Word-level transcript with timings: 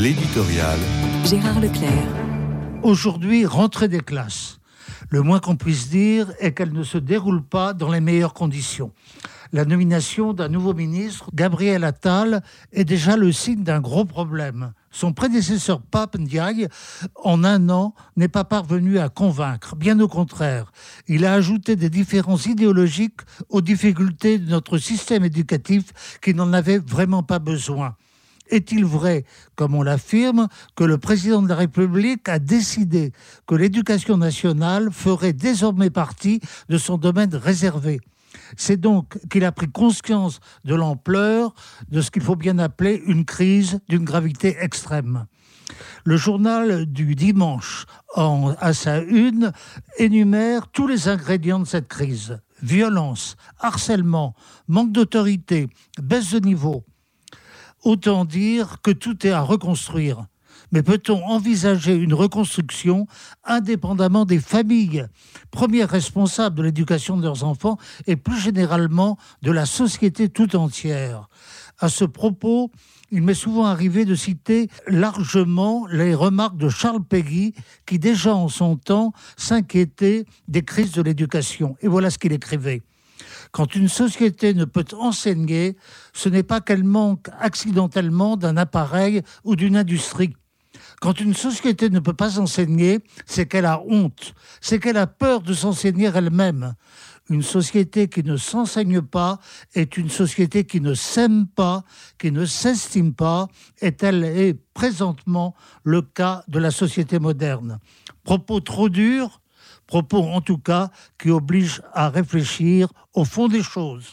L'éditorial. 0.00 0.78
Gérard 1.24 1.58
Leclerc. 1.58 1.90
Aujourd'hui, 2.84 3.44
rentrée 3.46 3.88
des 3.88 3.98
classes. 3.98 4.60
Le 5.10 5.22
moins 5.22 5.40
qu'on 5.40 5.56
puisse 5.56 5.88
dire 5.88 6.32
est 6.38 6.52
qu'elle 6.52 6.72
ne 6.72 6.84
se 6.84 6.98
déroule 6.98 7.42
pas 7.42 7.74
dans 7.74 7.90
les 7.90 7.98
meilleures 7.98 8.32
conditions. 8.32 8.92
La 9.52 9.64
nomination 9.64 10.34
d'un 10.34 10.48
nouveau 10.48 10.72
ministre, 10.72 11.30
Gabriel 11.34 11.82
Attal, 11.82 12.44
est 12.72 12.84
déjà 12.84 13.16
le 13.16 13.32
signe 13.32 13.64
d'un 13.64 13.80
gros 13.80 14.04
problème. 14.04 14.72
Son 14.92 15.12
prédécesseur 15.12 15.82
Pape 15.82 16.16
Ndiaye, 16.16 16.68
en 17.16 17.42
un 17.42 17.68
an, 17.68 17.92
n'est 18.16 18.28
pas 18.28 18.44
parvenu 18.44 19.00
à 19.00 19.08
convaincre. 19.08 19.74
Bien 19.74 19.98
au 19.98 20.06
contraire, 20.06 20.70
il 21.08 21.24
a 21.24 21.32
ajouté 21.32 21.74
des 21.74 21.90
différences 21.90 22.46
idéologiques 22.46 23.22
aux 23.48 23.62
difficultés 23.62 24.38
de 24.38 24.48
notre 24.48 24.78
système 24.78 25.24
éducatif 25.24 26.18
qui 26.22 26.34
n'en 26.34 26.52
avait 26.52 26.78
vraiment 26.78 27.24
pas 27.24 27.40
besoin. 27.40 27.96
Est-il 28.50 28.84
vrai, 28.84 29.24
comme 29.56 29.74
on 29.74 29.82
l'affirme, 29.82 30.48
que 30.76 30.84
le 30.84 30.98
président 30.98 31.42
de 31.42 31.48
la 31.48 31.56
République 31.56 32.28
a 32.28 32.38
décidé 32.38 33.12
que 33.46 33.54
l'éducation 33.54 34.16
nationale 34.16 34.90
ferait 34.92 35.32
désormais 35.32 35.90
partie 35.90 36.40
de 36.68 36.78
son 36.78 36.98
domaine 36.98 37.34
réservé? 37.34 38.00
C'est 38.56 38.80
donc 38.80 39.18
qu'il 39.30 39.44
a 39.44 39.52
pris 39.52 39.68
conscience 39.68 40.40
de 40.64 40.74
l'ampleur 40.74 41.54
de 41.90 42.00
ce 42.00 42.10
qu'il 42.10 42.22
faut 42.22 42.36
bien 42.36 42.58
appeler 42.58 43.02
une 43.06 43.24
crise 43.24 43.80
d'une 43.88 44.04
gravité 44.04 44.56
extrême. 44.60 45.26
Le 46.04 46.16
journal 46.16 46.86
du 46.86 47.14
dimanche, 47.14 47.84
en, 48.14 48.54
à 48.58 48.72
sa 48.72 49.00
une, 49.00 49.52
énumère 49.98 50.68
tous 50.68 50.86
les 50.86 51.08
ingrédients 51.08 51.60
de 51.60 51.66
cette 51.66 51.88
crise. 51.88 52.38
Violence, 52.62 53.36
harcèlement, 53.60 54.34
manque 54.66 54.92
d'autorité, 54.92 55.68
baisse 56.00 56.32
de 56.32 56.40
niveau. 56.40 56.84
Autant 57.84 58.24
dire 58.24 58.78
que 58.82 58.90
tout 58.90 59.26
est 59.26 59.30
à 59.30 59.42
reconstruire. 59.42 60.26
Mais 60.72 60.82
peut-on 60.82 61.24
envisager 61.24 61.94
une 61.94 62.12
reconstruction 62.12 63.06
indépendamment 63.44 64.24
des 64.24 64.40
familles, 64.40 65.06
premières 65.50 65.88
responsables 65.88 66.56
de 66.56 66.62
l'éducation 66.62 67.16
de 67.16 67.22
leurs 67.22 67.44
enfants 67.44 67.78
et 68.06 68.16
plus 68.16 68.38
généralement 68.38 69.16
de 69.42 69.50
la 69.50 69.64
société 69.64 70.28
tout 70.28 70.56
entière 70.56 71.28
À 71.78 71.88
ce 71.88 72.04
propos, 72.04 72.70
il 73.10 73.22
m'est 73.22 73.32
souvent 73.32 73.64
arrivé 73.64 74.04
de 74.04 74.14
citer 74.14 74.68
largement 74.86 75.86
les 75.86 76.14
remarques 76.14 76.58
de 76.58 76.68
Charles 76.68 77.04
Péguy, 77.04 77.54
qui 77.86 77.98
déjà 77.98 78.34
en 78.34 78.48
son 78.48 78.76
temps 78.76 79.12
s'inquiétait 79.38 80.26
des 80.48 80.62
crises 80.62 80.92
de 80.92 81.00
l'éducation. 81.00 81.76
Et 81.80 81.88
voilà 81.88 82.10
ce 82.10 82.18
qu'il 82.18 82.32
écrivait. 82.32 82.82
Quand 83.52 83.74
une 83.74 83.88
société 83.88 84.54
ne 84.54 84.64
peut 84.64 84.84
enseigner, 84.98 85.76
ce 86.12 86.28
n'est 86.28 86.42
pas 86.42 86.60
qu'elle 86.60 86.84
manque 86.84 87.28
accidentellement 87.38 88.36
d'un 88.36 88.56
appareil 88.56 89.22
ou 89.44 89.56
d'une 89.56 89.76
industrie. 89.76 90.34
Quand 91.00 91.20
une 91.20 91.34
société 91.34 91.90
ne 91.90 92.00
peut 92.00 92.14
pas 92.14 92.38
enseigner, 92.38 93.00
c'est 93.26 93.46
qu'elle 93.46 93.66
a 93.66 93.82
honte, 93.82 94.34
c'est 94.60 94.78
qu'elle 94.78 94.96
a 94.96 95.06
peur 95.06 95.42
de 95.42 95.54
s'enseigner 95.54 96.10
elle-même. 96.14 96.74
Une 97.30 97.42
société 97.42 98.08
qui 98.08 98.22
ne 98.22 98.36
s'enseigne 98.36 99.02
pas 99.02 99.38
est 99.74 99.96
une 99.96 100.08
société 100.08 100.64
qui 100.64 100.80
ne 100.80 100.94
s'aime 100.94 101.46
pas, 101.46 101.84
qui 102.18 102.32
ne 102.32 102.46
s'estime 102.46 103.14
pas, 103.14 103.48
et 103.80 103.92
tel 103.92 104.24
est 104.24 104.54
présentement 104.72 105.54
le 105.84 106.00
cas 106.00 106.42
de 106.48 106.58
la 106.58 106.70
société 106.70 107.18
moderne. 107.18 107.78
Propos 108.24 108.60
trop 108.60 108.88
durs, 108.88 109.40
propos 109.88 110.22
en 110.22 110.40
tout 110.40 110.58
cas 110.58 110.90
qui 111.18 111.30
obligent 111.30 111.82
à 111.92 112.08
réfléchir 112.10 112.88
au 113.14 113.24
fond 113.24 113.48
des 113.48 113.64
choses. 113.64 114.12